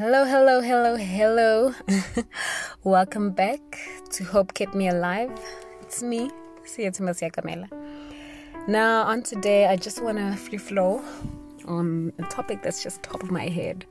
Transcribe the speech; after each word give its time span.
Hello, 0.00 0.24
hello, 0.24 0.62
hello, 0.62 0.96
hello. 0.96 1.74
Welcome 2.84 3.32
back 3.32 3.60
to 4.12 4.24
Hope 4.24 4.54
Kept 4.54 4.74
Me 4.74 4.88
Alive. 4.88 5.30
It's 5.82 6.02
me, 6.02 6.30
Sietimosia 6.64 7.30
Kamela. 7.30 7.68
Now, 8.66 9.02
on 9.02 9.22
today, 9.22 9.66
I 9.66 9.76
just 9.76 10.02
want 10.02 10.16
to 10.16 10.34
free 10.36 10.56
flow 10.56 11.04
on 11.66 12.14
a 12.18 12.22
topic 12.22 12.62
that's 12.62 12.82
just 12.82 13.02
top 13.02 13.22
of 13.22 13.30
my 13.30 13.46
head. 13.46 13.84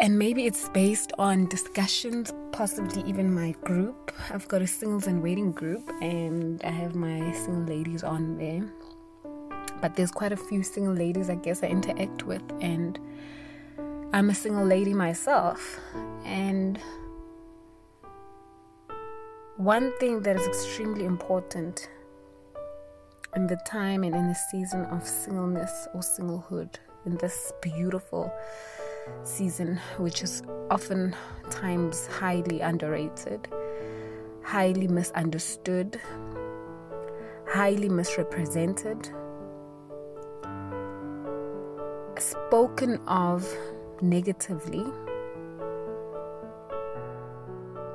And 0.00 0.18
maybe 0.18 0.46
it's 0.46 0.68
based 0.70 1.12
on 1.16 1.46
discussions, 1.46 2.34
possibly 2.50 3.08
even 3.08 3.32
my 3.32 3.52
group. 3.62 4.10
I've 4.28 4.48
got 4.48 4.60
a 4.60 4.66
singles 4.66 5.06
and 5.06 5.22
waiting 5.22 5.52
group, 5.52 5.88
and 6.02 6.60
I 6.64 6.70
have 6.70 6.96
my 6.96 7.32
single 7.32 7.72
ladies 7.72 8.02
on 8.02 8.38
there. 8.38 8.64
But 9.80 9.94
there's 9.94 10.10
quite 10.10 10.32
a 10.32 10.36
few 10.36 10.64
single 10.64 10.94
ladies 10.94 11.30
I 11.30 11.36
guess 11.36 11.62
I 11.62 11.68
interact 11.68 12.24
with, 12.24 12.42
and 12.60 12.98
I'm 14.14 14.30
a 14.30 14.34
single 14.34 14.64
lady 14.64 14.94
myself. 14.94 15.80
And 16.24 16.78
one 19.56 19.92
thing 19.98 20.20
that 20.22 20.36
is 20.36 20.46
extremely 20.46 21.04
important 21.04 21.90
in 23.34 23.48
the 23.48 23.56
time 23.66 24.04
and 24.04 24.14
in 24.14 24.28
the 24.28 24.36
season 24.52 24.84
of 24.84 25.04
singleness 25.04 25.88
or 25.94 26.00
singlehood, 26.00 26.76
in 27.06 27.16
this 27.16 27.52
beautiful 27.60 28.32
season, 29.24 29.80
which 29.96 30.22
is 30.22 30.44
oftentimes 30.70 32.06
highly 32.06 32.60
underrated, 32.60 33.48
highly 34.44 34.86
misunderstood, 34.86 36.00
highly 37.48 37.88
misrepresented, 37.88 39.08
spoken 42.16 43.00
of 43.08 43.44
negatively 44.02 44.84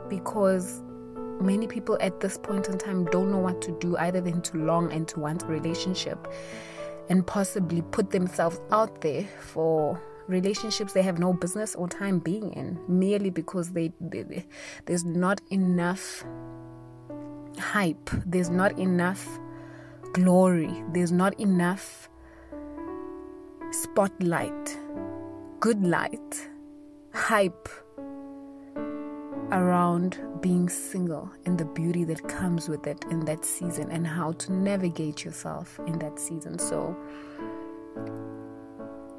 because 0.10 0.82
many 1.40 1.68
people 1.68 1.98
at 2.02 2.20
this 2.20 2.38
point 2.38 2.68
in 2.68 2.78
time 2.78 3.06
don't 3.06 3.32
know 3.32 3.38
what 3.38 3.62
to 3.62 3.72
do 3.80 3.96
either 3.98 4.20
than 4.20 4.42
to 4.42 4.58
long 4.58 4.92
and 4.92 5.08
to 5.08 5.20
want 5.20 5.44
a 5.44 5.48
relationship 5.48 6.28
and 7.10 7.26
possibly 7.26 7.82
put 7.82 8.12
themselves 8.12 8.60
out 8.72 9.02
there 9.02 9.24
for 9.40 10.02
relationships 10.28 10.94
they 10.94 11.02
have 11.02 11.18
no 11.18 11.34
business 11.34 11.76
or 11.76 11.88
time 11.88 12.20
being 12.20 12.54
in 12.54 12.80
merely 12.88 13.30
because 13.30 13.72
they, 13.72 13.92
they, 14.00 14.22
they 14.24 14.46
there's 14.86 15.04
not 15.04 15.42
enough 15.50 16.24
hype 17.58 18.10
there's 18.26 18.50
not 18.50 18.78
enough 18.78 19.28
glory 20.14 20.84
there's 20.94 21.12
not 21.12 21.38
enough 21.40 22.10
spotlight 23.72 24.78
good 25.60 25.86
light 25.86 26.50
hype 27.14 27.68
around 29.52 30.20
being 30.42 30.70
single 30.70 31.30
and 31.46 31.58
the 31.58 31.66
beauty 31.66 32.04
that 32.04 32.28
comes 32.30 32.70
with 32.70 32.88
it 32.88 33.04
in 33.10 33.26
that 33.26 33.44
season 33.44 33.90
and 33.92 34.06
how 34.06 34.32
to 34.34 34.54
navigate 34.54 35.26
yourself 35.26 35.80
in 35.88 35.98
that 36.00 36.20
season 36.20 36.58
so 36.60 36.96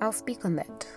I'll 0.03 0.13
speak 0.13 0.47
on 0.47 0.57
that. 0.57 0.89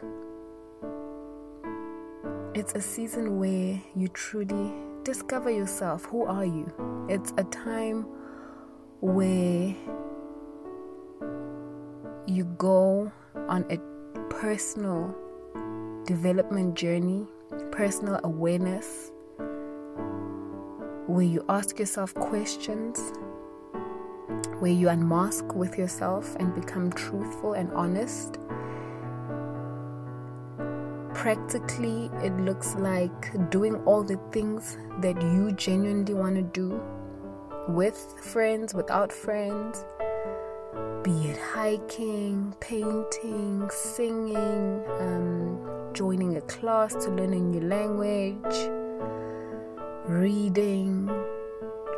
It's 2.53 2.73
a 2.73 2.81
season 2.81 3.37
where 3.37 3.81
you 3.95 4.07
truly 4.07 4.71
discover 5.03 5.51
yourself. 5.51 6.05
Who 6.05 6.23
are 6.23 6.45
you? 6.45 6.71
It's 7.09 7.33
a 7.37 7.43
time 7.43 8.05
where 9.01 9.75
you 12.27 12.45
go 12.57 13.11
on 13.49 13.65
a 13.69 13.77
personal 14.29 15.13
development 16.05 16.75
journey, 16.75 17.25
personal 17.71 18.19
awareness, 18.23 19.11
where 21.07 21.23
you 21.23 21.43
ask 21.49 21.79
yourself 21.79 22.13
questions, 22.13 23.13
where 24.59 24.71
you 24.71 24.89
unmask 24.89 25.53
with 25.53 25.77
yourself 25.77 26.35
and 26.37 26.53
become 26.55 26.91
truthful 26.91 27.53
and 27.53 27.71
honest. 27.73 28.37
Practically 31.13 32.09
it 32.21 32.35
looks 32.37 32.75
like 32.75 33.49
doing 33.49 33.75
all 33.85 34.03
the 34.03 34.19
things 34.31 34.77
that 35.01 35.21
you 35.21 35.51
genuinely 35.53 36.13
want 36.13 36.35
to 36.35 36.41
do 36.41 36.81
with 37.69 37.97
friends, 38.21 38.73
without 38.73 39.11
friends, 39.11 39.85
be 41.03 41.11
it 41.29 41.37
hiking, 41.37 42.55
painting, 42.59 43.69
singing, 43.69 44.83
um, 44.99 45.72
joining 45.93 46.37
a 46.37 46.41
class 46.41 46.93
to 46.93 47.11
learn 47.11 47.33
a 47.33 47.39
new 47.39 47.61
language, 47.61 48.55
reading, 50.07 51.07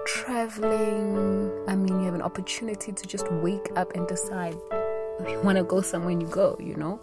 traveling. 0.06 1.52
I 1.68 1.76
mean, 1.76 2.00
you 2.00 2.06
have 2.06 2.14
an 2.14 2.22
opportunity 2.22 2.92
to 2.92 3.08
just 3.08 3.32
wake 3.32 3.72
up 3.78 3.96
and 3.96 4.06
decide 4.08 4.58
if 5.20 5.30
you 5.30 5.40
want 5.42 5.58
to 5.58 5.64
go 5.64 5.82
somewhere 5.82 6.12
you 6.12 6.28
go, 6.28 6.58
you 6.60 6.76
know. 6.76 7.00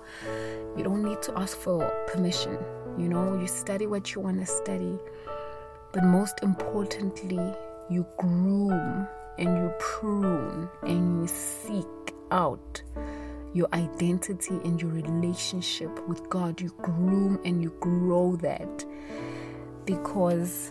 You 0.76 0.84
don't 0.84 1.02
need 1.02 1.22
to 1.22 1.38
ask 1.38 1.56
for 1.56 1.88
permission. 2.08 2.58
You 2.98 3.08
know, 3.08 3.40
you 3.40 3.46
study 3.46 3.86
what 3.86 4.14
you 4.14 4.20
want 4.20 4.40
to 4.40 4.46
study. 4.46 4.98
But 5.92 6.04
most 6.04 6.42
importantly, 6.42 7.54
you 7.88 8.06
groom 8.18 9.06
and 9.38 9.56
you 9.56 9.72
prune 9.78 10.68
and 10.82 11.22
you 11.22 11.28
seek 11.28 11.86
out 12.30 12.82
your 13.54 13.68
identity 13.72 14.54
and 14.64 14.80
your 14.80 14.90
relationship 14.90 16.06
with 16.08 16.28
God. 16.30 16.60
You 16.60 16.74
groom 16.82 17.40
and 17.44 17.62
you 17.62 17.70
grow 17.80 18.36
that 18.36 18.84
because 19.84 20.70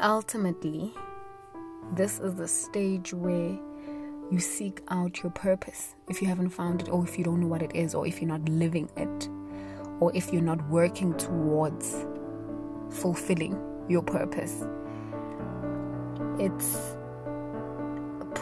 ultimately, 0.00 0.92
this 1.94 2.18
is 2.20 2.34
the 2.34 2.48
stage 2.48 3.12
where 3.12 3.58
you 4.30 4.38
seek 4.38 4.80
out 4.88 5.22
your 5.22 5.32
purpose 5.32 5.94
if 6.08 6.22
you 6.22 6.28
haven't 6.28 6.50
found 6.50 6.82
it, 6.82 6.88
or 6.88 7.04
if 7.04 7.18
you 7.18 7.24
don't 7.24 7.40
know 7.40 7.46
what 7.46 7.62
it 7.62 7.74
is, 7.74 7.94
or 7.94 8.06
if 8.06 8.20
you're 8.20 8.28
not 8.28 8.48
living 8.48 8.88
it, 8.96 9.28
or 10.00 10.10
if 10.14 10.32
you're 10.32 10.42
not 10.42 10.66
working 10.68 11.14
towards 11.16 12.06
fulfilling 12.90 13.58
your 13.88 14.02
purpose. 14.02 14.64
It's 16.38 16.96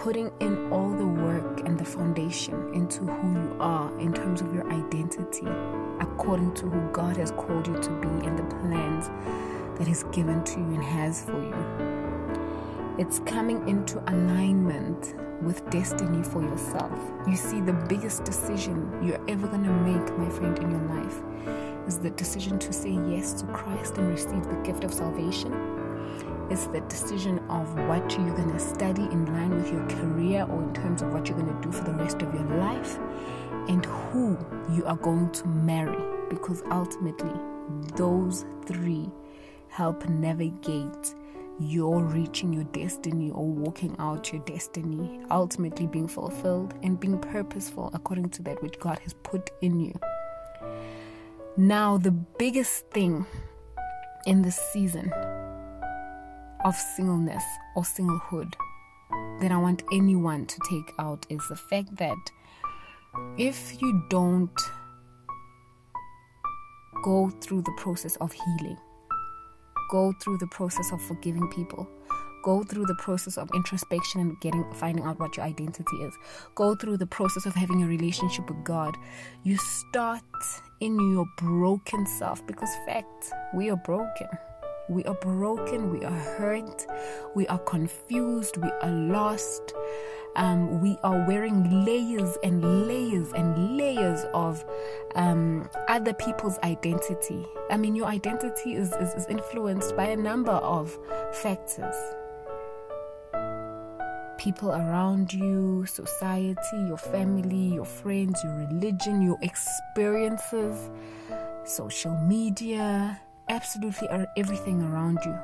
putting 0.03 0.33
in 0.41 0.69
all 0.73 0.91
the 0.91 1.07
work 1.07 1.61
and 1.61 1.79
the 1.79 1.85
foundation 1.85 2.75
into 2.75 3.05
who 3.05 3.41
you 3.41 3.57
are 3.61 3.97
in 4.01 4.13
terms 4.13 4.41
of 4.41 4.53
your 4.53 4.69
identity, 4.73 5.47
according 6.01 6.53
to 6.53 6.67
who 6.67 6.91
God 6.91 7.17
has 7.17 7.31
called 7.31 7.69
you 7.69 7.75
to 7.81 7.91
be 8.01 8.09
and 8.27 8.37
the 8.37 8.43
plans 8.57 9.09
that 9.79 9.87
He's 9.87 10.03
given 10.11 10.43
to 10.43 10.59
you 10.59 10.75
and 10.75 10.83
has 10.83 11.23
for 11.23 11.41
you. 11.41 12.97
It's 12.99 13.21
coming 13.21 13.69
into 13.69 14.03
alignment 14.12 15.15
with 15.41 15.71
destiny 15.71 16.25
for 16.25 16.43
yourself. 16.43 16.99
You 17.29 17.37
see, 17.37 17.61
the 17.61 17.73
biggest 17.73 18.25
decision 18.25 18.91
you're 19.05 19.25
ever 19.29 19.47
going 19.47 19.62
to 19.62 19.71
make, 19.71 20.19
my 20.19 20.29
friend, 20.31 20.59
in 20.59 20.73
your 20.73 20.83
life 20.97 21.23
is 21.87 22.01
the 22.01 22.11
decision 22.11 22.59
to 22.59 22.73
say 22.73 22.91
yes 22.91 23.35
to 23.35 23.47
Christ 23.47 23.99
and 23.99 24.09
receive 24.09 24.43
the 24.49 24.61
gift 24.65 24.83
of 24.83 24.93
salvation. 24.93 25.81
It's 26.53 26.67
the 26.67 26.83
decision 26.83 27.39
of 27.49 27.75
what 27.89 28.13
you're 28.13 28.37
going 28.37 28.53
to 28.53 28.59
study 28.59 29.05
in 29.05 29.25
line 29.25 29.57
with 29.57 29.73
your 29.73 29.87
career 29.87 30.47
or 30.51 30.63
in 30.63 30.75
terms 30.75 31.01
of 31.01 31.11
what 31.11 31.27
you're 31.27 31.39
going 31.39 31.51
to 31.51 31.63
do 31.67 31.73
for 31.73 31.83
the 31.85 31.95
rest 31.95 32.21
of 32.21 32.35
your 32.35 32.45
life 32.59 32.99
and 33.69 33.83
who 33.87 34.37
you 34.71 34.85
are 34.85 34.99
going 34.99 35.31
to 35.31 35.49
marry 35.49 35.97
because 36.29 36.62
ultimately 36.71 37.33
those 37.97 38.45
three 38.67 39.11
help 39.69 40.07
navigate 40.11 41.15
you're 41.59 42.01
reaching 42.01 42.53
your 42.53 42.65
destiny 42.65 43.31
or 43.31 43.47
walking 43.47 43.97
out 43.99 44.31
your 44.31 44.43
destiny, 44.43 45.21
ultimately 45.31 45.87
being 45.87 46.07
fulfilled 46.07 46.75
and 46.83 47.01
being 47.01 47.19
purposeful 47.19 47.89
according 47.95 48.29
to 48.29 48.43
that 48.43 48.62
which 48.62 48.79
God 48.79 48.99
has 48.99 49.15
put 49.23 49.49
in 49.62 49.81
you. 49.81 49.99
Now, 51.57 51.97
the 51.97 52.11
biggest 52.11 52.91
thing 52.91 53.25
in 54.26 54.43
this 54.43 54.56
season 54.56 55.11
of 56.64 56.75
singleness 56.75 57.44
or 57.76 57.82
singlehood 57.82 58.55
that 59.41 59.50
I 59.50 59.56
want 59.56 59.82
anyone 59.93 60.47
to 60.47 60.59
take 60.69 60.93
out 60.99 61.26
is 61.29 61.43
the 61.49 61.56
fact 61.56 61.97
that 61.97 62.31
if 63.37 63.81
you 63.81 64.05
don't 64.09 64.61
go 67.03 67.31
through 67.41 67.62
the 67.62 67.75
process 67.76 68.17
of 68.17 68.32
healing, 68.32 68.79
go 69.91 70.12
through 70.23 70.38
the 70.38 70.47
process 70.47 70.93
of 70.93 71.03
forgiving 71.03 71.49
people 71.49 71.87
go 72.43 72.62
through 72.62 72.87
the 72.87 72.94
process 72.97 73.38
of 73.38 73.49
introspection 73.55 74.20
and 74.20 74.41
getting 74.41 74.64
finding 74.75 75.05
out 75.05 75.19
what 75.19 75.37
your 75.37 75.47
identity 75.47 75.97
is 75.99 76.14
go 76.55 76.75
through 76.75 76.97
the 76.97 77.06
process 77.06 77.47
of 77.47 77.55
having 77.55 77.82
a 77.82 77.87
relationship 77.87 78.49
with 78.49 78.62
god 78.64 78.97
you 79.44 79.56
start 79.56 80.23
in 80.81 80.99
your 81.12 81.26
broken 81.37 82.06
self 82.06 82.44
because 82.47 82.70
fact 82.87 83.32
we 83.55 83.70
are 83.70 83.76
broken 83.76 84.29
we 84.88 85.05
are 85.05 85.14
broken 85.14 85.90
we 85.90 86.05
are 86.05 86.11
hurt 86.11 86.87
we 87.34 87.46
are 87.49 87.58
confused 87.61 88.56
we 88.56 88.70
are 88.82 88.90
lost 88.90 89.75
um, 90.34 90.81
we 90.81 90.96
are 91.02 91.26
wearing 91.26 91.84
layers 91.84 92.37
and 92.43 92.87
layers 92.87 93.32
and 93.32 93.76
layers 93.76 94.25
of 94.32 94.64
um, 95.14 95.69
other 95.88 96.14
people's 96.14 96.58
identity. 96.61 97.44
I 97.70 97.76
mean, 97.76 97.94
your 97.94 98.06
identity 98.06 98.73
is, 98.73 98.93
is, 98.94 99.12
is 99.12 99.26
influenced 99.26 99.94
by 99.94 100.05
a 100.05 100.17
number 100.17 100.52
of 100.52 100.99
factors 101.35 101.94
people 104.38 104.73
around 104.73 105.32
you, 105.32 105.87
society, 105.87 106.76
your 106.88 106.96
family, 106.96 107.75
your 107.75 107.85
friends, 107.85 108.43
your 108.43 108.55
religion, 108.55 109.23
your 109.23 109.38
experiences, 109.40 110.90
social 111.64 112.17
media, 112.26 113.20
absolutely 113.49 114.09
everything 114.37 114.83
around 114.83 115.19
you 115.25 115.39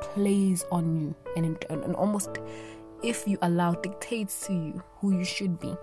plays 0.00 0.64
on 0.70 1.00
you. 1.00 1.14
And, 1.36 1.56
and, 1.70 1.94
almost 1.94 2.38
if 3.02 3.26
you 3.26 3.38
allow 3.42 3.74
dictates 3.74 4.46
to 4.46 4.52
you 4.52 4.82
who 4.96 5.16
you 5.16 5.24
should 5.24 5.58
be. 5.58 5.74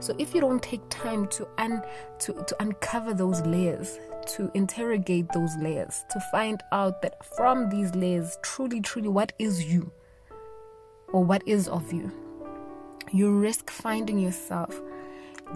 So 0.00 0.14
if 0.18 0.34
you 0.34 0.40
don't 0.40 0.62
take 0.62 0.88
time 0.88 1.26
to 1.28 1.48
un, 1.58 1.82
to, 2.20 2.32
to 2.32 2.62
uncover 2.62 3.12
those 3.12 3.40
layers, 3.42 3.98
to 4.36 4.50
interrogate 4.54 5.26
those 5.32 5.56
layers, 5.56 6.04
to 6.10 6.20
find 6.30 6.62
out 6.72 7.02
that 7.02 7.24
from 7.24 7.68
these 7.68 7.94
layers, 7.94 8.38
truly, 8.42 8.80
truly, 8.80 9.08
what 9.08 9.32
is 9.38 9.64
you? 9.64 9.90
Or 11.12 11.24
what 11.24 11.42
is 11.46 11.68
of 11.68 11.92
you, 11.92 12.12
you 13.12 13.30
risk 13.32 13.70
finding 13.70 14.18
yourself 14.18 14.80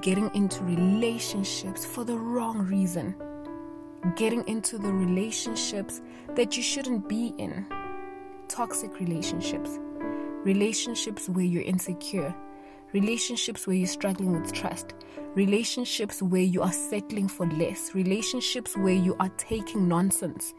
getting 0.01 0.35
into 0.35 0.63
relationships 0.65 1.85
for 1.85 2.05
the 2.05 2.17
wrong 2.17 2.59
reason, 2.59 3.15
getting 4.17 4.47
into 4.49 4.79
the 4.79 4.93
relationships 4.93 6.01
that 6.35 6.57
you 6.57 6.63
shouldn't 6.63 7.09
be 7.09 7.35
in, 7.39 7.67
toxic 8.49 8.99
relationships, 9.01 9.79
relationships 10.45 11.29
where 11.29 11.45
you're 11.45 11.63
insecure. 11.63 12.35
Relationships 12.93 13.67
where 13.67 13.75
you're 13.75 13.87
struggling 13.87 14.39
with 14.39 14.53
trust, 14.53 14.93
relationships 15.35 16.21
where 16.21 16.43
you 16.43 16.61
are 16.61 16.73
settling 16.73 17.27
for 17.27 17.47
less, 17.47 17.95
relationships 17.95 18.77
where 18.77 18.93
you 18.93 19.17
are 19.19 19.31
taking 19.39 19.89
nonsense, 19.89 20.53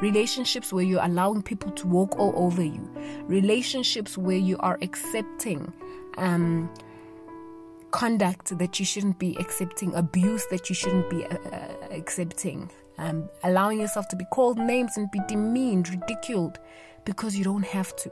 relationships 0.00 0.72
where 0.72 0.82
you're 0.82 1.04
allowing 1.04 1.42
people 1.42 1.70
to 1.72 1.86
walk 1.86 2.18
all 2.18 2.32
over 2.36 2.62
you, 2.62 2.90
relationships 3.24 4.16
where 4.16 4.38
you 4.38 4.56
are 4.60 4.78
accepting 4.80 5.70
um, 6.16 6.70
conduct 7.90 8.56
that 8.56 8.78
you 8.78 8.86
shouldn't 8.86 9.18
be 9.18 9.36
accepting, 9.38 9.94
abuse 9.94 10.46
that 10.46 10.70
you 10.70 10.74
shouldn't 10.74 11.10
be 11.10 11.26
uh, 11.26 11.36
uh 11.52 11.68
accepting, 11.90 12.70
um, 12.98 13.28
allowing 13.42 13.80
yourself 13.80 14.08
to 14.08 14.16
be 14.16 14.24
called 14.26 14.58
names 14.58 14.96
and 14.96 15.10
be 15.10 15.20
demeaned, 15.28 15.88
ridiculed 15.88 16.58
because 17.04 17.36
you 17.36 17.44
don't 17.44 17.64
have 17.64 17.94
to. 17.96 18.10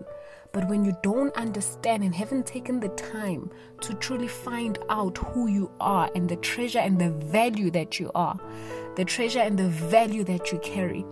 But 0.52 0.68
when 0.68 0.84
you 0.84 0.94
don't 1.02 1.34
understand 1.34 2.02
and 2.02 2.14
haven't 2.14 2.46
taken 2.46 2.78
the 2.78 2.90
time 2.90 3.50
to 3.80 3.94
truly 3.94 4.28
find 4.28 4.78
out 4.90 5.16
who 5.16 5.46
you 5.46 5.70
are 5.80 6.10
and 6.14 6.28
the 6.28 6.36
treasure 6.36 6.78
and 6.78 7.00
the 7.00 7.10
value 7.10 7.70
that 7.70 7.98
you 7.98 8.10
are, 8.14 8.38
the 8.96 9.04
treasure 9.04 9.40
and 9.40 9.58
the 9.58 9.68
value 9.68 10.24
that 10.24 10.52
you 10.52 10.58
carry, 10.58 11.06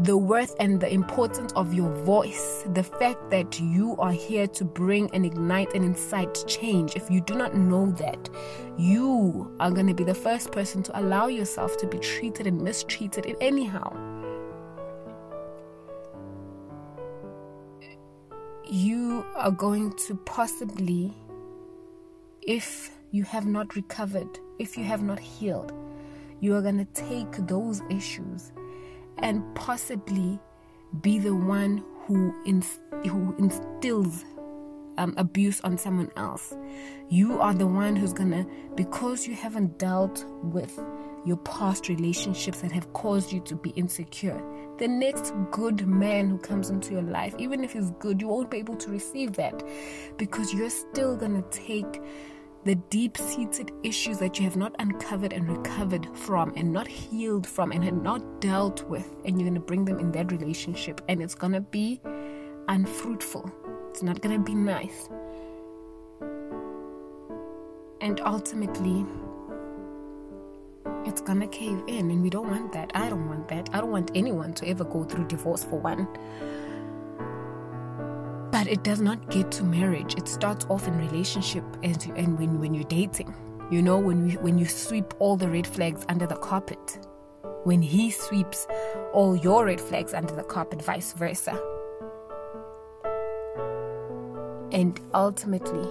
the 0.00 0.16
worth 0.16 0.54
and 0.60 0.80
the 0.80 0.92
importance 0.92 1.52
of 1.54 1.72
your 1.72 1.90
voice, 2.04 2.64
the 2.74 2.82
fact 2.82 3.30
that 3.30 3.58
you 3.60 3.96
are 3.98 4.12
here 4.12 4.46
to 4.46 4.64
bring 4.64 5.08
and 5.14 5.24
ignite 5.24 5.72
and 5.74 5.84
incite 5.84 6.44
change. 6.46 6.96
If 6.96 7.10
you 7.10 7.20
do 7.20 7.34
not 7.34 7.54
know 7.54 7.90
that, 7.92 8.28
you 8.76 9.54
are 9.58 9.70
going 9.70 9.86
to 9.86 9.94
be 9.94 10.04
the 10.04 10.14
first 10.14 10.52
person 10.52 10.82
to 10.84 11.00
allow 11.00 11.28
yourself 11.28 11.76
to 11.78 11.86
be 11.86 11.98
treated 11.98 12.46
and 12.46 12.60
mistreated 12.60 13.26
in 13.26 13.36
anyhow. 13.40 14.16
you 18.68 19.24
are 19.36 19.50
going 19.50 19.92
to 19.92 20.14
possibly, 20.16 21.14
if 22.42 22.90
you 23.12 23.22
have 23.22 23.46
not 23.46 23.76
recovered, 23.76 24.38
if 24.58 24.76
you 24.76 24.84
have 24.84 25.02
not 25.02 25.18
healed, 25.18 25.72
you 26.40 26.54
are 26.54 26.62
going 26.62 26.78
to 26.78 26.84
take 26.92 27.30
those 27.46 27.80
issues 27.88 28.52
and 29.18 29.42
possibly 29.54 30.38
be 31.00 31.18
the 31.18 31.34
one 31.34 31.84
who, 32.06 32.34
inst- 32.44 32.80
who 33.04 33.34
instills 33.38 34.24
um, 34.98 35.14
abuse 35.16 35.60
on 35.62 35.76
someone 35.76 36.10
else. 36.16 36.54
You 37.08 37.40
are 37.40 37.54
the 37.54 37.66
one 37.66 37.96
who's 37.96 38.12
to, 38.12 38.46
because 38.74 39.26
you 39.26 39.34
haven't 39.34 39.78
dealt 39.78 40.24
with 40.42 40.78
your 41.24 41.36
past 41.38 41.88
relationships 41.88 42.60
that 42.60 42.70
have 42.70 42.92
caused 42.92 43.32
you 43.32 43.40
to 43.40 43.56
be 43.56 43.70
insecure. 43.70 44.40
The 44.78 44.88
next 44.88 45.34
good 45.50 45.86
man 45.86 46.28
who 46.28 46.38
comes 46.38 46.70
into 46.70 46.92
your 46.92 47.02
life, 47.02 47.34
even 47.38 47.64
if 47.64 47.72
he's 47.72 47.90
good, 47.98 48.20
you 48.20 48.28
won't 48.28 48.50
be 48.50 48.58
able 48.58 48.76
to 48.76 48.90
receive 48.90 49.32
that 49.32 49.62
because 50.18 50.54
you're 50.54 50.70
still 50.70 51.16
to 51.34 51.48
take 51.50 52.00
the 52.66 52.74
deep 52.90 53.16
seated 53.16 53.70
issues 53.84 54.18
that 54.18 54.40
you 54.40 54.44
have 54.44 54.56
not 54.56 54.74
uncovered 54.80 55.32
and 55.32 55.48
recovered 55.48 56.08
from 56.18 56.52
and 56.56 56.72
not 56.72 56.88
healed 56.88 57.46
from 57.46 57.70
and 57.70 57.84
had 57.84 58.02
not 58.02 58.40
dealt 58.40 58.82
with, 58.88 59.14
and 59.24 59.40
you're 59.40 59.48
going 59.48 59.54
to 59.54 59.60
bring 59.60 59.84
them 59.84 60.00
in 60.00 60.10
that 60.10 60.32
relationship, 60.32 61.00
and 61.08 61.22
it's 61.22 61.36
going 61.36 61.52
to 61.52 61.60
be 61.60 62.00
unfruitful. 62.66 63.48
It's 63.90 64.02
not 64.02 64.20
going 64.20 64.36
to 64.36 64.44
be 64.44 64.56
nice. 64.56 65.08
And 68.00 68.20
ultimately, 68.24 69.06
it's 71.04 71.20
gonna 71.20 71.46
cave 71.46 71.80
in, 71.86 72.10
and 72.10 72.20
we 72.22 72.30
don't 72.30 72.50
want 72.50 72.72
that. 72.72 72.90
I 72.94 73.08
don't 73.08 73.28
want 73.28 73.48
that. 73.48 73.70
I 73.72 73.80
don't 73.80 73.92
want 73.92 74.10
anyone 74.14 74.52
to 74.54 74.68
ever 74.68 74.84
go 74.84 75.04
through 75.04 75.28
divorce 75.28 75.64
for 75.64 75.78
one. 75.78 76.08
But 78.66 78.72
it 78.72 78.82
does 78.82 79.00
not 79.00 79.30
get 79.30 79.52
to 79.52 79.62
marriage. 79.62 80.16
It 80.16 80.26
starts 80.26 80.66
off 80.68 80.88
in 80.88 80.98
relationship 80.98 81.62
and, 81.84 82.04
and 82.16 82.36
when, 82.36 82.58
when 82.58 82.74
you're 82.74 82.82
dating. 82.82 83.32
You 83.70 83.80
know, 83.80 83.96
when, 83.96 84.26
we, 84.26 84.32
when 84.38 84.58
you 84.58 84.66
sweep 84.66 85.14
all 85.20 85.36
the 85.36 85.48
red 85.48 85.68
flags 85.68 86.04
under 86.08 86.26
the 86.26 86.34
carpet. 86.34 86.98
When 87.62 87.80
he 87.80 88.10
sweeps 88.10 88.66
all 89.12 89.36
your 89.36 89.66
red 89.66 89.80
flags 89.80 90.14
under 90.14 90.34
the 90.34 90.42
carpet, 90.42 90.82
vice 90.82 91.12
versa. 91.12 91.52
And 94.72 95.00
ultimately, 95.14 95.86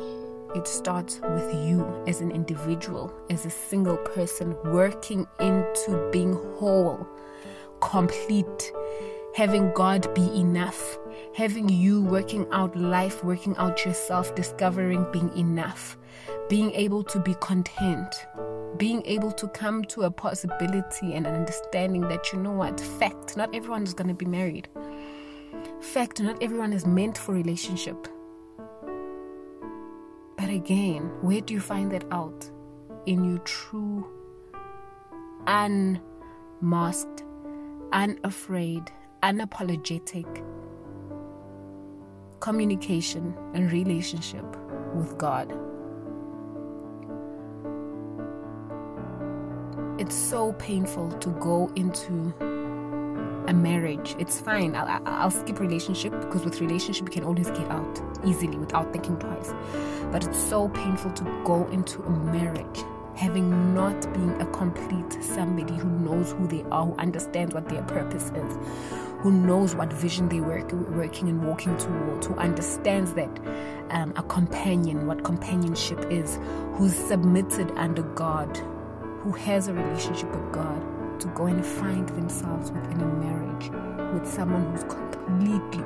it 0.54 0.68
starts 0.68 1.22
with 1.22 1.54
you 1.54 2.04
as 2.07 2.19
an 2.19 2.30
individual, 2.30 3.13
as 3.30 3.45
a 3.45 3.50
single 3.50 3.95
person, 3.95 4.54
working 4.66 5.25
into 5.39 6.10
being 6.12 6.33
whole, 6.57 7.07
complete, 7.80 8.74
having 9.36 9.70
God 9.74 10.12
be 10.16 10.24
enough, 10.40 10.98
having 11.36 11.68
you 11.68 12.02
working 12.02 12.48
out 12.54 12.74
life, 12.78 13.22
working 13.22 13.54
out 13.58 13.84
yourself, 13.84 14.34
discovering 14.34 15.06
being 15.12 15.30
enough, 15.38 15.98
being 16.48 16.72
able 16.72 17.04
to 17.04 17.20
be 17.20 17.34
content, 17.42 18.16
being 18.78 19.06
able 19.06 19.34
to 19.34 19.50
come 19.50 19.84
to 19.84 20.04
a 20.04 20.12
possibility 20.12 21.14
and 21.14 21.28
an 21.28 21.36
understanding 21.36 22.00
that 22.04 22.32
you 22.32 22.40
know 22.40 22.54
what, 22.54 22.80
fact, 22.80 23.36
not 23.36 23.54
everyone 23.54 23.84
is 23.84 23.94
going 23.94 24.08
to 24.08 24.13
be 24.13 24.25
married. 24.25 24.70
Fact, 25.82 26.22
not 26.22 26.42
everyone 26.42 26.72
is 26.72 26.86
meant 26.86 27.18
for 27.18 27.34
relationship. 27.34 28.08
But 30.38 30.50
again, 30.50 31.12
where 31.20 31.42
do 31.42 31.54
you 31.54 31.60
find 31.60 31.92
that 31.92 32.06
out? 32.10 32.50
In 33.06 33.25
your 33.25 33.39
true, 33.39 34.08
unmasked, 35.46 37.24
unafraid, 37.92 38.92
unapologetic 39.25 40.27
communication 42.41 43.36
and 43.55 43.72
relationship 43.72 44.46
with 44.94 45.17
God. 45.17 45.51
It's 50.00 50.13
so 50.13 50.53
painful 50.53 51.12
to 51.13 51.29
go 51.39 51.72
into 51.75 52.36
a 53.48 53.53
marriage. 53.53 54.15
It's 54.20 54.39
fine. 54.39 54.75
I'll, 54.75 55.01
I'll 55.08 55.32
skip 55.32 55.60
relationship 55.60 56.12
because 56.12 56.46
with 56.46 56.62
relationship 56.62 57.05
you 57.05 57.12
can 57.12 57.24
always 57.24 57.50
get 57.50 57.67
out 57.72 58.00
easily 58.24 58.58
without 58.58 58.94
thinking 58.94 59.17
twice. 59.17 59.55
But 60.12 60.24
it's 60.24 60.38
so 60.38 60.70
painful 60.70 61.12
to 61.13 61.24
go 61.44 61.67
into 61.70 62.03
a 62.03 62.10
marriage 62.12 62.84
having 63.15 63.74
not 63.74 64.01
been 64.13 64.41
a 64.41 64.46
complete 64.48 65.24
somebody 65.24 65.74
who 65.75 65.89
knows 65.89 66.34
who 66.34 66.48
they 66.48 66.63
are, 66.63 66.86
who 66.86 66.96
understands 66.98 67.55
what 67.55 67.67
their 67.70 67.82
purpose 67.84 68.29
is, 68.36 68.58
who 69.25 69.32
knows 69.32 69.74
what 69.74 69.91
vision 69.91 70.29
they 70.29 70.39
work 70.39 70.72
working 70.72 71.29
and 71.29 71.44
walking 71.44 71.75
towards, 71.77 72.27
who 72.27 72.36
understands 72.36 73.12
that 73.13 73.39
um, 73.89 74.13
a 74.17 74.22
companion, 74.22 75.08
what 75.08 75.24
companionship 75.24 75.98
is, 76.12 76.38
who's 76.74 76.94
submitted 76.94 77.72
under 77.72 78.03
God, 78.03 78.55
who 79.22 79.32
has 79.32 79.67
a 79.67 79.74
relationship 79.74 80.29
with 80.29 80.53
God 80.53 81.20
to 81.20 81.27
go 81.29 81.48
and 81.48 81.65
find 81.65 82.08
themselves 82.10 82.70
within 82.70 83.01
a 83.01 83.08
marriage 83.08 83.72
with 84.13 84.32
someone 84.32 84.63
who's 84.72 84.84
completely, 84.84 85.84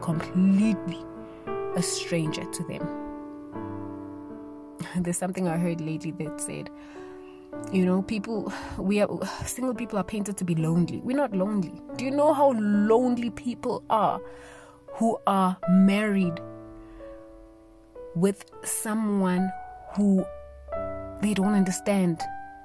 completely 0.00 1.04
a 1.74 1.82
stranger 1.82 2.44
to 2.44 2.62
them. 2.68 2.88
There's 5.02 5.18
something 5.18 5.48
I 5.48 5.56
heard 5.58 5.80
lately 5.80 6.12
that 6.12 6.40
said, 6.40 6.70
you 7.72 7.84
know, 7.84 8.02
people, 8.02 8.52
we 8.78 9.00
are 9.00 9.08
single 9.44 9.74
people 9.74 9.98
are 9.98 10.04
painted 10.04 10.36
to 10.38 10.44
be 10.44 10.54
lonely. 10.54 11.00
We're 11.02 11.16
not 11.16 11.32
lonely. 11.32 11.80
Do 11.96 12.04
you 12.04 12.10
know 12.10 12.32
how 12.32 12.52
lonely 12.52 13.30
people 13.30 13.82
are 13.90 14.20
who 14.94 15.18
are 15.26 15.56
married 15.68 16.40
with 18.14 18.44
someone 18.64 19.50
who 19.94 20.24
they 21.20 21.34
don't 21.34 21.54
understand 21.54 22.20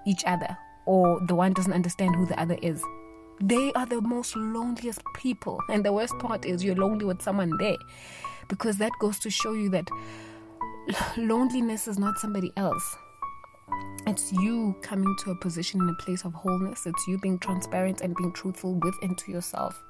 each 0.06 0.24
other 0.26 0.58
or 0.86 1.20
the 1.28 1.36
one 1.36 1.54
doesn't 1.54 1.74
understand 1.74 2.16
who 2.16 2.26
the 2.26 2.40
other 2.40 2.58
is. 2.62 2.84
They 3.42 3.72
are 3.74 3.86
the 3.86 4.02
most 4.02 4.36
loneliest 4.36 5.02
people. 5.16 5.60
And 5.70 5.86
the 5.86 5.94
worst 5.94 6.18
part 6.20 6.46
is 6.46 6.64
you're 6.64 6.76
lonely 6.76 7.06
with 7.06 7.22
someone 7.22 7.52
there 7.58 7.78
because 8.48 8.78
that 8.78 8.92
goes 9.00 9.20
to 9.20 9.30
show 9.30 9.54
you 9.54 9.70
that 9.70 9.90
loneliness 11.18 11.88
is 11.88 11.98
not 11.98 12.18
somebody 12.18 12.52
else. 12.58 12.98
It's 14.08 14.32
you 14.34 14.75
coming 14.82 15.16
to 15.24 15.32
a 15.32 15.36
position 15.36 15.80
in 15.82 15.90
a 15.90 16.04
place 16.04 16.25
of 16.25 16.34
wholeness. 16.34 16.86
It's 16.86 17.08
you 17.08 17.20
being 17.20 17.40
transparent 17.40 18.01
and 18.01 18.16
being 18.16 18.34
truthful 18.34 18.74
with 18.74 18.96
and 19.01 19.18
to 19.18 19.32
yourself 19.32 19.82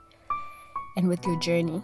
and 0.98 1.08
with 1.08 1.26
your 1.26 1.40
journey. 1.40 1.82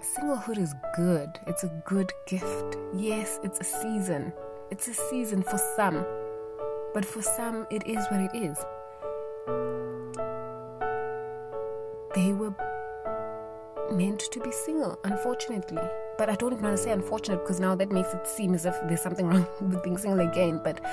Singlehood 0.00 0.58
is 0.58 0.74
good. 0.96 1.28
It's 1.46 1.64
a 1.64 1.82
good 1.86 2.12
gift. 2.26 2.76
Yes, 2.94 3.38
it's 3.42 3.60
a 3.60 3.64
season. 3.64 4.32
It's 4.70 4.88
a 4.88 4.94
season 4.94 5.42
for 5.42 5.58
some. 5.76 6.04
But 6.94 7.04
for 7.04 7.22
some, 7.22 7.66
it 7.70 7.86
is 7.86 8.04
what 8.10 8.20
it 8.20 8.34
is. 8.34 8.56
They 12.14 12.32
were 12.32 12.54
meant 13.92 14.20
to 14.20 14.40
be 14.40 14.50
single, 14.52 14.98
unfortunately. 15.04 15.82
But 16.20 16.28
I 16.28 16.34
don't 16.34 16.52
even 16.52 16.64
want 16.64 16.76
to 16.76 16.82
say 16.82 16.90
unfortunate 16.90 17.38
because 17.38 17.60
now 17.60 17.74
that 17.74 17.90
makes 17.90 18.12
it 18.12 18.26
seem 18.26 18.52
as 18.52 18.66
if 18.66 18.74
there's 18.84 19.00
something 19.00 19.26
wrong 19.26 19.46
with 19.62 19.82
being 19.82 19.96
single 19.96 20.20
again. 20.20 20.60
But 20.62 20.84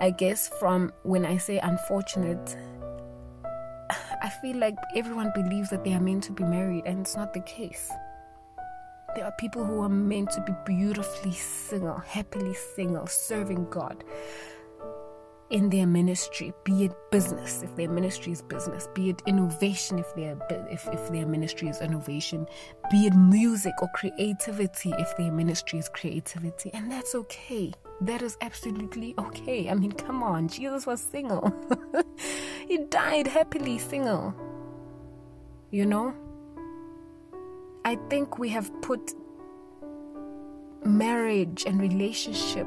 I 0.00 0.10
guess 0.10 0.48
from 0.60 0.92
when 1.02 1.26
I 1.26 1.36
say 1.36 1.58
unfortunate, 1.58 2.56
I 4.22 4.30
feel 4.40 4.56
like 4.58 4.76
everyone 4.94 5.32
believes 5.34 5.70
that 5.70 5.82
they 5.82 5.94
are 5.94 6.00
meant 6.00 6.22
to 6.24 6.32
be 6.32 6.44
married, 6.44 6.84
and 6.86 7.00
it's 7.00 7.16
not 7.16 7.34
the 7.34 7.40
case. 7.40 7.90
There 9.16 9.24
are 9.24 9.32
people 9.36 9.64
who 9.64 9.80
are 9.80 9.88
meant 9.88 10.30
to 10.30 10.40
be 10.42 10.52
beautifully 10.64 11.32
single, 11.32 11.98
happily 11.98 12.54
single, 12.54 13.08
serving 13.08 13.68
God 13.68 14.04
in 15.50 15.70
their 15.70 15.86
ministry, 15.86 16.52
be 16.64 16.86
it 16.86 16.92
business, 17.10 17.62
if 17.62 17.74
their 17.76 17.88
ministry 17.88 18.32
is 18.32 18.42
business, 18.42 18.88
be 18.94 19.10
it 19.10 19.22
innovation, 19.26 19.98
if 19.98 20.12
their 20.14 20.36
if, 20.70 20.88
if 20.88 21.10
their 21.10 21.26
ministry 21.26 21.68
is 21.68 21.80
innovation, 21.80 22.46
be 22.90 23.06
it 23.06 23.14
music 23.14 23.74
or 23.80 23.88
creativity, 23.94 24.92
if 24.98 25.16
their 25.16 25.30
ministry 25.30 25.78
is 25.78 25.88
creativity, 25.88 26.70
and 26.74 26.90
that's 26.90 27.14
okay. 27.14 27.72
That 28.02 28.20
is 28.20 28.36
absolutely 28.42 29.14
okay. 29.18 29.70
I 29.70 29.74
mean, 29.74 29.92
come 29.92 30.22
on, 30.22 30.48
Jesus 30.48 30.84
was 30.84 31.00
single. 31.00 31.50
he 32.68 32.78
died 32.90 33.26
happily 33.26 33.78
single. 33.78 34.34
You 35.70 35.86
know? 35.86 36.14
I 37.86 37.96
think 38.10 38.38
we 38.38 38.50
have 38.50 38.70
put 38.82 39.14
marriage 40.84 41.64
and 41.66 41.80
relationship 41.80 42.66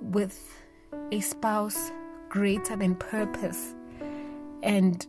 with 0.00 0.61
a 1.10 1.20
spouse 1.20 1.90
greater 2.28 2.76
than 2.76 2.94
purpose 2.94 3.74
and 4.62 5.06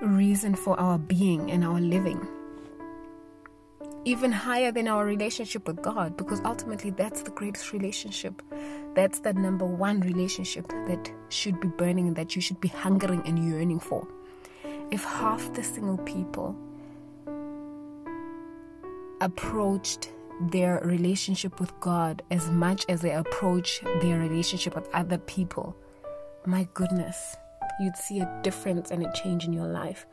reason 0.00 0.54
for 0.54 0.78
our 0.78 0.98
being 0.98 1.50
and 1.50 1.64
our 1.64 1.80
living. 1.80 2.26
Even 4.04 4.30
higher 4.30 4.70
than 4.70 4.86
our 4.86 5.04
relationship 5.04 5.66
with 5.66 5.80
God, 5.80 6.16
because 6.16 6.40
ultimately 6.44 6.90
that's 6.90 7.22
the 7.22 7.30
greatest 7.30 7.72
relationship. 7.72 8.42
That's 8.94 9.20
the 9.20 9.32
number 9.32 9.64
one 9.64 10.00
relationship 10.00 10.68
that 10.86 11.10
should 11.30 11.58
be 11.58 11.68
burning 11.68 12.08
and 12.08 12.16
that 12.16 12.36
you 12.36 12.42
should 12.42 12.60
be 12.60 12.68
hungering 12.68 13.22
and 13.24 13.50
yearning 13.50 13.80
for. 13.80 14.06
If 14.90 15.02
half 15.04 15.52
the 15.54 15.64
single 15.64 15.98
people 15.98 16.54
approached 19.20 20.10
their 20.40 20.80
relationship 20.84 21.60
with 21.60 21.78
God 21.80 22.22
as 22.30 22.50
much 22.50 22.84
as 22.88 23.00
they 23.00 23.12
approach 23.12 23.80
their 24.00 24.18
relationship 24.18 24.74
with 24.74 24.88
other 24.94 25.18
people, 25.18 25.76
my 26.46 26.68
goodness, 26.74 27.36
you'd 27.80 27.96
see 27.96 28.20
a 28.20 28.40
difference 28.42 28.90
and 28.90 29.04
a 29.04 29.12
change 29.12 29.44
in 29.44 29.52
your 29.52 29.66
life. 29.66 30.06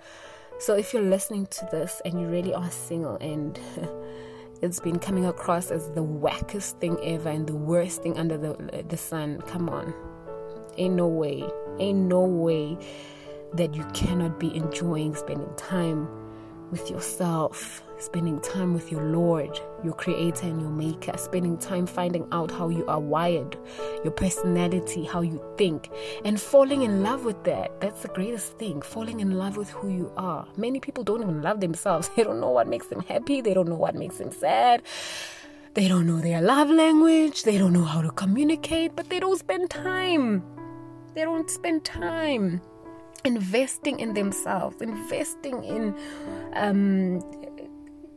So, 0.59 0.75
if 0.75 0.93
you're 0.93 1.01
listening 1.01 1.47
to 1.47 1.67
this 1.71 2.01
and 2.05 2.19
you 2.19 2.27
really 2.27 2.53
are 2.53 2.69
single 2.69 3.15
and 3.15 3.59
it's 4.61 4.79
been 4.79 4.99
coming 4.99 5.25
across 5.25 5.71
as 5.71 5.89
the 5.91 6.03
wackest 6.03 6.79
thing 6.79 6.97
ever 7.03 7.29
and 7.29 7.47
the 7.47 7.55
worst 7.55 8.03
thing 8.03 8.17
under 8.17 8.37
the, 8.37 8.83
the 8.87 8.97
sun, 8.97 9.41
come 9.47 9.69
on. 9.69 9.93
Ain't 10.77 10.95
no 10.95 11.07
way, 11.07 11.43
ain't 11.79 11.99
no 11.99 12.21
way 12.21 12.77
that 13.53 13.73
you 13.73 13.83
cannot 13.93 14.39
be 14.39 14.55
enjoying 14.55 15.15
spending 15.15 15.53
time 15.57 16.07
with 16.71 16.89
yourself, 16.89 17.83
spending 17.99 18.39
time 18.39 18.73
with 18.73 18.91
your 18.91 19.03
Lord, 19.03 19.59
your 19.83 19.93
Creator, 19.93 20.47
and 20.47 20.61
your 20.61 20.69
Maker, 20.69 21.17
spending 21.17 21.57
time 21.57 21.85
finding 21.85 22.27
out 22.31 22.49
how 22.49 22.69
you 22.69 22.85
are 22.87 22.99
wired, 22.99 23.57
your 24.03 24.11
personality, 24.11 25.03
how 25.03 25.21
you 25.21 25.43
think, 25.57 25.89
and 26.25 26.39
falling 26.39 26.81
in 26.81 27.03
love 27.03 27.25
with 27.25 27.43
that. 27.43 27.79
That's 27.81 28.01
the 28.01 28.07
greatest 28.07 28.57
thing 28.57 28.81
falling 28.81 29.19
in 29.19 29.37
love 29.37 29.57
with 29.57 29.69
who 29.69 29.89
you 29.89 30.11
are. 30.17 30.47
Many 30.57 30.79
people 30.79 31.03
don't 31.03 31.21
even 31.21 31.41
love 31.41 31.59
themselves, 31.59 32.09
they 32.15 32.23
don't 32.23 32.39
know 32.39 32.49
what 32.49 32.67
makes 32.67 32.87
them 32.87 33.01
happy, 33.01 33.41
they 33.41 33.53
don't 33.53 33.69
know 33.69 33.75
what 33.75 33.95
makes 33.95 34.17
them 34.17 34.31
sad. 34.31 34.81
They 35.73 35.87
don't 35.87 36.07
know 36.07 36.19
their 36.19 36.41
love 36.41 36.69
language, 36.69 37.43
they 37.43 37.57
don't 37.57 37.73
know 37.73 37.85
how 37.85 38.01
to 38.01 38.11
communicate, 38.11 38.95
but 38.95 39.09
they 39.09 39.19
don't 39.19 39.39
spend 39.39 39.69
time. 39.69 40.43
They 41.13 41.21
don't 41.21 41.49
spend 41.49 41.85
time 41.85 42.61
investing 43.23 43.99
in 43.99 44.13
themselves, 44.13 44.81
investing 44.81 45.63
in 45.63 45.95
um, 46.53 47.21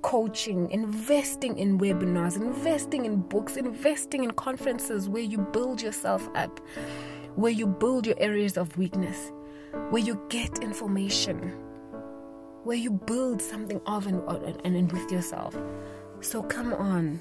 coaching, 0.03 0.71
investing 0.71 1.59
in 1.59 1.79
webinars, 1.79 2.37
investing 2.37 3.05
in 3.05 3.17
books, 3.17 3.57
investing 3.57 4.25
in 4.25 4.31
conferences 4.33 5.09
where 5.09 5.23
you 5.23 5.39
build 5.39 5.81
yourself 5.81 6.29
up, 6.35 6.61
where 7.37 7.53
you 7.53 7.67
build 7.67 8.07
your 8.07 8.17
areas 8.19 8.57
of 8.57 8.77
weakness, 8.77 9.33
where 9.91 10.03
you 10.03 10.21
get 10.29 10.63
information, 10.63 11.55
where 12.65 12.77
you 12.77 12.91
build 12.91 13.41
something 13.41 13.81
of 13.87 14.07
and, 14.07 14.23
and, 14.65 14.77
and 14.77 14.93
with 14.93 15.11
yourself. 15.11 15.57
So 16.21 16.43
come 16.43 16.73
on, 16.75 17.21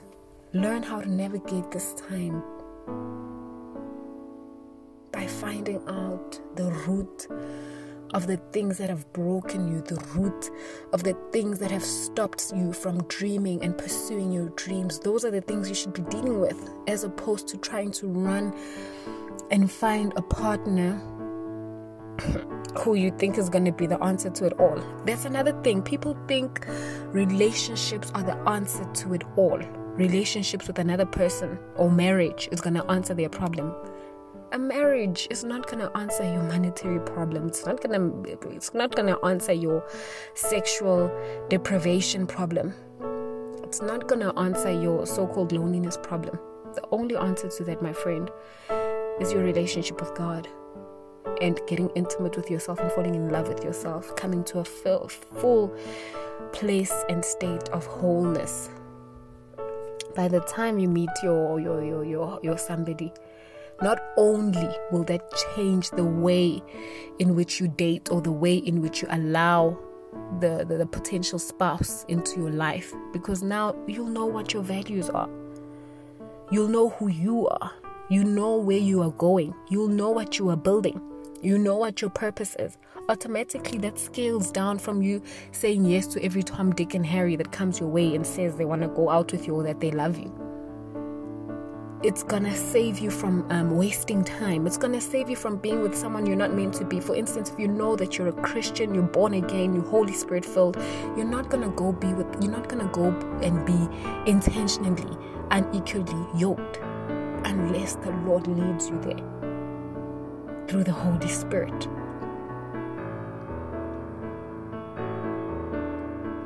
learn 0.54 0.84
how 0.84 1.02
to 1.02 1.10
navigate 1.10 1.72
this 1.72 1.94
time 1.94 2.44
by 5.24 5.30
finding 5.30 5.82
out 5.88 6.38
the 6.56 6.70
root 6.86 7.28
of 8.14 8.28
the 8.28 8.36
things 8.52 8.78
that 8.78 8.90
have 8.90 9.12
broken 9.14 9.72
you, 9.72 9.82
the 9.82 9.96
root 10.16 10.50
of 10.92 11.04
the 11.04 11.14
things 11.32 11.60
that 11.60 11.72
have 11.72 11.84
stopped 11.84 12.52
you 12.54 12.74
from 12.74 13.02
dreaming 13.04 13.64
and 13.64 13.78
pursuing 13.78 14.34
your 14.34 14.50
dreams. 14.50 15.00
Those 15.00 15.24
are 15.24 15.32
the 15.32 15.40
things 15.40 15.70
you 15.70 15.76
should 15.76 15.94
be 15.94 16.02
dealing 16.04 16.42
with 16.42 16.70
as 16.88 17.06
opposed 17.06 17.48
to 17.50 17.58
trying 17.58 17.92
to 17.94 18.08
run 18.08 18.54
and 19.50 19.72
find 19.72 20.12
a 20.18 20.22
partner 20.22 20.92
who 22.80 22.96
you 22.96 23.10
think 23.18 23.38
is 23.38 23.50
going 23.50 23.66
to 23.66 23.72
be 23.72 23.88
the 23.88 24.04
answer 24.04 24.30
to 24.30 24.46
it 24.46 24.54
all. 24.60 24.78
That's 25.06 25.24
another 25.24 25.54
thing. 25.64 25.82
People 25.82 26.18
think 26.28 26.68
relationships 27.14 28.12
are 28.14 28.24
the 28.24 28.36
answer 28.50 28.84
to 28.84 29.14
it 29.14 29.24
all. 29.38 29.60
Relationships 29.96 30.68
with 30.68 30.80
another 30.80 31.06
person 31.06 31.58
or 31.78 31.90
marriage 31.90 32.50
is 32.52 32.60
going 32.60 32.74
to 32.74 32.86
answer 32.92 33.14
their 33.14 33.30
problem 33.30 33.74
a 34.54 34.60
marriage 34.60 35.28
is 35.32 35.44
not 35.44 35.68
to 35.68 35.92
answer 35.98 36.24
your 36.24 36.44
monetary 36.44 37.00
problem. 37.00 37.48
It's 37.48 37.66
not 37.66 37.82
to 37.82 38.50
it's 38.52 38.74
not 38.76 38.92
to 38.92 39.20
answer 39.26 39.52
your 39.52 39.84
sexual 40.36 41.12
deprivation 41.50 42.28
problem. 42.28 42.74
It's 43.64 43.82
not 43.82 44.08
to 44.10 44.34
answer 44.38 44.72
your 44.72 45.08
so-called 45.08 45.52
loneliness 45.52 45.98
problem. 45.98 46.40
The 46.76 46.86
only 46.92 47.16
answer 47.16 47.50
to 47.50 47.64
that 47.64 47.82
my 47.82 47.94
friend 47.94 48.30
is 49.20 49.34
your 49.34 49.44
relationship 49.44 50.00
with 50.00 50.14
god 50.14 50.48
and 51.42 51.60
getting 51.66 51.90
intimate 51.96 52.38
with 52.38 52.52
yourself 52.52 52.80
and 52.80 52.92
falling 52.92 53.16
in 53.16 53.30
love 53.30 53.48
with 53.48 53.64
yourself 53.64 54.16
coming 54.16 54.44
to 54.44 54.60
a 54.60 54.66
full, 54.66 55.08
full 55.08 55.76
place 56.52 56.94
and 57.10 57.26
state 57.26 57.70
of 57.70 57.88
wholeness. 57.88 58.70
By 60.16 60.28
the 60.28 60.42
time 60.42 60.78
you 60.78 60.88
meet 60.88 61.10
your 61.24 61.60
your 61.60 61.84
your 61.84 62.06
your, 62.06 62.40
your 62.44 62.58
somebody 62.60 63.12
not 63.82 64.02
only 64.18 64.70
will 64.92 65.04
that 65.06 65.32
change 65.56 65.90
the 65.92 66.04
way 66.04 66.62
in 67.20 67.36
which 67.36 67.60
you 67.60 67.68
date 67.68 68.10
or 68.12 68.22
the 68.22 68.32
way 68.32 68.56
in 68.56 68.82
which 68.82 69.02
you 69.02 69.08
allow 69.12 69.78
the, 70.40 70.66
the, 70.68 70.78
the, 70.78 70.86
potential 70.86 71.40
spouse 71.40 72.06
into 72.08 72.40
your 72.40 72.52
life, 72.52 72.94
because 73.12 73.42
now 73.42 73.76
you'll 73.88 74.08
know 74.08 74.26
what 74.26 74.54
your 74.54 74.64
values 74.64 75.10
are. 75.10 75.30
You'll 76.52 76.68
know 76.68 76.90
who 76.90 77.08
you 77.08 77.48
are. 77.48 77.72
You 78.10 78.24
know 78.24 78.58
where 78.58 78.78
you 78.78 79.02
are 79.02 79.12
going. 79.12 79.56
You'll 79.70 79.88
know 79.88 80.12
what 80.12 80.38
you 80.38 80.50
are 80.50 80.56
building. 80.56 81.02
You 81.42 81.58
know 81.58 81.76
what 81.76 82.02
your 82.02 82.12
purpose 82.12 82.56
is. 82.60 82.78
Automatically, 83.10 83.80
that 83.80 83.98
scales 83.98 84.52
down 84.52 84.78
from 84.78 85.02
you 85.02 85.22
saying 85.52 85.86
yes 85.86 86.08
to 86.08 86.24
every 86.24 86.44
Tom, 86.44 86.74
Dick, 86.74 86.94
and 86.94 87.06
Harry 87.06 87.36
that 87.36 87.52
comes 87.52 87.80
your 87.80 87.90
way 87.90 88.16
and 88.16 88.26
says 88.26 88.56
they 88.56 88.66
want 88.66 88.82
to 88.84 88.88
go 88.88 89.10
out 89.10 89.32
with 89.32 89.48
you 89.48 89.56
or 89.56 89.64
that 89.64 89.80
they 89.80 89.92
love 89.92 90.18
you 90.18 90.43
it's 92.04 92.22
gonna 92.22 92.54
save 92.54 93.00
you 93.00 93.10
from 93.10 93.50
um, 93.50 93.78
wasting 93.78 94.26
time. 94.26 94.68
It's 94.68 94.76
gonna 94.76 95.00
save 95.00 95.30
you 95.30 95.38
from 95.38 95.56
being 95.56 95.82
with 95.82 95.96
someone 95.96 96.26
you're 96.26 96.36
not 96.36 96.54
meant 96.54 96.74
to 96.76 96.86
be. 96.86 97.00
For 97.00 97.16
instance, 97.16 97.50
if 97.50 97.58
you 97.58 97.70
know 97.70 97.96
that 97.96 98.18
you're 98.18 98.28
a 98.28 98.34
Christian, 98.34 98.94
you're 98.94 99.04
born 99.04 99.36
again, 99.36 99.74
you're 99.74 99.86
Holy 99.86 100.12
Spirit 100.12 100.44
filled, 100.44 100.76
you're 101.16 101.26
not 101.26 101.50
gonna 101.50 101.70
go 101.70 101.94
be 101.94 102.14
with, 102.14 102.28
you're 102.42 102.52
not 102.52 102.68
gonna 102.68 102.90
go 102.92 103.06
and 103.42 103.66
be 103.66 104.30
intentionally 104.30 105.18
and 105.52 105.66
equally 105.74 106.28
yoked 106.38 106.80
unless 107.46 107.96
the 107.96 108.12
Lord 108.26 108.48
leads 108.48 108.90
you 108.90 109.00
there 109.00 110.68
through 110.68 110.84
the 110.84 110.92
Holy 110.92 111.30
Spirit. 111.30 111.88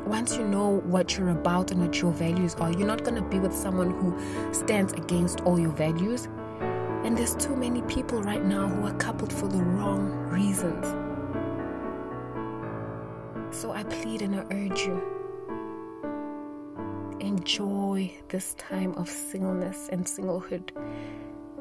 Once 0.08 0.38
you 0.38 0.48
know 0.48 0.80
what 0.86 1.18
you're 1.18 1.30
about 1.30 1.72
and 1.72 1.82
what 1.82 2.02
your 2.02 2.12
values 2.12 2.56
are, 2.56 2.72
you're 2.72 2.88
not 2.88 3.04
going 3.04 3.16
to 3.16 3.30
be 3.30 3.40
with 3.40 3.54
someone 3.54 3.92
who 3.92 4.54
stands 4.54 4.94
against 4.94 5.42
all 5.42 5.60
your 5.60 5.72
values. 5.72 6.28
And 7.04 7.18
there's 7.18 7.36
too 7.36 7.56
many 7.56 7.82
people 7.84 8.22
right 8.22 8.44
now 8.44 8.68
who 8.68 8.86
are 8.86 8.94
coupled 8.96 9.32
for 9.32 9.48
the 9.48 9.58
wrong 9.58 10.12
reasons. 10.30 10.86
So 13.56 13.72
I 13.72 13.84
plead 13.84 14.22
and 14.22 14.36
I 14.36 14.46
urge 14.52 14.82
you 14.82 15.18
enjoy 17.20 18.12
this 18.30 18.54
time 18.56 18.94
of 18.94 19.10
singleness 19.10 19.90
and 19.92 20.06
singlehood. 20.06 20.70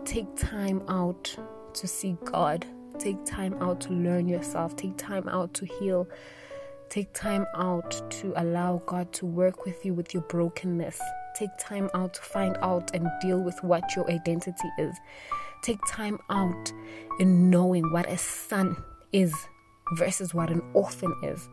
Take 0.05 0.27
time 0.37 0.83
out 0.89 1.37
to 1.75 1.87
see 1.87 2.17
God. 2.25 2.67
Take 2.99 3.25
time 3.25 3.55
out 3.61 3.81
to 3.83 3.93
learn 3.93 4.29
yourself. 4.29 4.77
Take 4.77 4.97
time 4.97 5.29
out 5.29 5.55
to 5.55 5.67
heal. 5.67 6.09
Take 6.89 7.13
time 7.13 7.47
out 7.55 8.01
to 8.11 8.33
allow 8.37 8.83
God 8.87 9.13
to 9.15 9.27
work 9.27 9.65
with 9.65 9.85
you 9.85 9.93
with 9.93 10.15
your 10.15 10.23
brokenness. 10.23 11.01
Take 11.35 11.51
time 11.59 11.91
out 11.95 12.15
to 12.15 12.23
find 12.23 12.57
out 12.63 12.95
and 12.95 13.09
deal 13.21 13.39
with 13.39 13.63
what 13.63 13.95
your 13.95 14.11
identity 14.11 14.69
is. 14.79 14.97
Take 15.63 15.81
time 15.89 16.19
out 16.31 16.73
in 17.19 17.51
knowing 17.51 17.91
what 17.93 18.09
a 18.09 18.17
son 18.17 18.77
is 19.13 19.35
versus 19.97 20.33
what 20.33 20.51
an 20.51 20.63
orphan 20.75 21.15
is. 21.23 21.49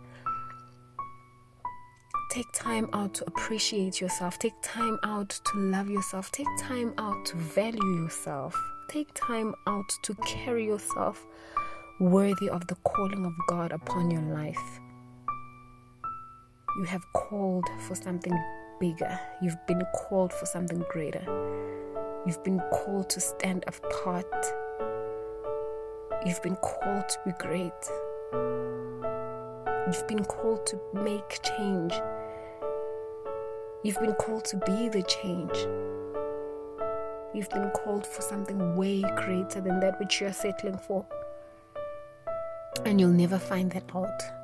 Take 2.29 2.51
time 2.53 2.89
out 2.93 3.13
to 3.15 3.25
appreciate 3.27 4.01
yourself. 4.01 4.39
Take 4.39 4.59
time 4.63 4.97
out 5.03 5.29
to 5.29 5.59
love 5.59 5.89
yourself. 5.89 6.31
Take 6.31 6.47
time 6.59 6.93
out 6.97 7.25
to 7.25 7.35
value 7.35 8.01
yourself. 8.01 8.55
Take 8.87 9.13
time 9.13 9.53
out 9.67 9.89
to 10.03 10.15
carry 10.25 10.65
yourself 10.65 11.25
worthy 11.99 12.49
of 12.49 12.65
the 12.67 12.75
calling 12.83 13.25
of 13.25 13.33
God 13.47 13.71
upon 13.71 14.09
your 14.09 14.21
life. 14.21 14.79
You 16.75 16.85
have 16.85 17.05
called 17.13 17.65
for 17.87 17.93
something 17.93 18.35
bigger. 18.79 19.19
You've 19.43 19.63
been 19.67 19.83
called 19.93 20.33
for 20.33 20.47
something 20.47 20.83
greater. 20.89 21.23
You've 22.25 22.43
been 22.43 22.59
called 22.71 23.11
to 23.11 23.21
stand 23.21 23.63
apart. 23.67 24.25
You've 26.25 26.41
been 26.41 26.55
called 26.55 27.07
to 27.09 27.19
be 27.25 27.31
great. 27.37 27.71
You've 29.85 30.07
been 30.07 30.25
called 30.25 30.65
to 30.65 30.79
make 30.95 31.43
change. 31.43 31.93
You've 33.83 33.99
been 33.99 34.15
called 34.15 34.45
to 34.45 34.57
be 34.57 34.89
the 34.89 35.03
change. 35.03 35.55
You've 37.35 37.51
been 37.51 37.69
called 37.69 38.07
for 38.07 38.23
something 38.23 38.75
way 38.75 39.01
greater 39.01 39.61
than 39.61 39.79
that 39.81 39.99
which 39.99 40.21
you're 40.21 40.33
settling 40.33 40.79
for. 40.79 41.05
And 42.83 42.99
you'll 42.99 43.11
never 43.11 43.37
find 43.37 43.71
that 43.73 43.95
out 43.95 44.42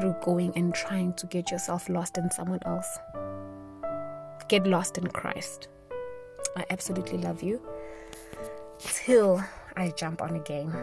through 0.00 0.16
going 0.22 0.52
and 0.56 0.74
trying 0.74 1.12
to 1.14 1.26
get 1.26 1.50
yourself 1.50 1.88
lost 1.88 2.16
in 2.16 2.30
someone 2.30 2.60
else. 2.64 2.98
Get 4.48 4.66
lost 4.66 4.96
in 4.98 5.06
Christ. 5.08 5.68
I 6.56 6.64
absolutely 6.70 7.18
love 7.18 7.42
you. 7.42 7.60
Till 8.78 9.44
I 9.76 9.90
jump 9.90 10.22
on 10.22 10.36
again. 10.36 10.74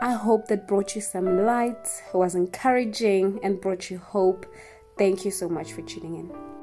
I 0.00 0.12
hope 0.12 0.46
that 0.46 0.68
brought 0.68 0.94
you 0.94 1.00
some 1.00 1.44
light, 1.44 2.02
was 2.14 2.36
encouraging, 2.36 3.40
and 3.42 3.60
brought 3.60 3.90
you 3.90 3.98
hope. 3.98 4.46
Thank 4.96 5.24
you 5.24 5.32
so 5.32 5.48
much 5.48 5.72
for 5.72 5.82
tuning 5.82 6.14
in. 6.14 6.57